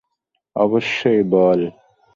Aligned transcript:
অবশ্যই, 0.55 1.21
বল। 1.23 1.59